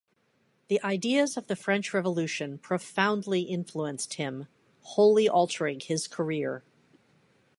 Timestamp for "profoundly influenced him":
2.57-4.47